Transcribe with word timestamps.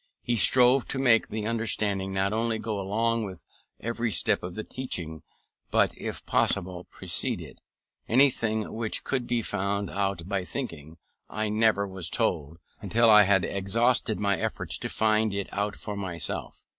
He 0.23 0.35
strove 0.35 0.87
to 0.87 0.97
make 0.97 1.27
the 1.27 1.45
understanding 1.45 2.11
not 2.11 2.33
only 2.33 2.57
go 2.57 2.79
along 2.81 3.23
with 3.23 3.45
every 3.79 4.09
step 4.11 4.41
of 4.41 4.55
the 4.55 4.63
teaching, 4.63 5.21
but, 5.69 5.95
if 5.95 6.25
possible, 6.25 6.85
precede 6.85 7.39
it. 7.39 7.61
Anything 8.09 8.73
which 8.73 9.03
could 9.03 9.27
be 9.27 9.43
found 9.43 9.91
out 9.91 10.27
by 10.27 10.43
thinking 10.43 10.97
I 11.29 11.49
never 11.49 11.87
was 11.87 12.09
told, 12.09 12.57
until 12.81 13.11
I 13.11 13.25
had 13.25 13.45
exhausted 13.45 14.19
my 14.19 14.39
efforts 14.39 14.79
to 14.79 14.89
find 14.89 15.35
it 15.35 15.47
out 15.51 15.75
for 15.75 15.95
myself. 15.95 16.65